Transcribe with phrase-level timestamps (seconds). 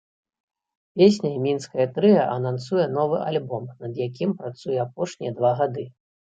[1.01, 5.89] Песняй мінскае трыа анансуе новы альбом, над якім працуе апошнія два гады.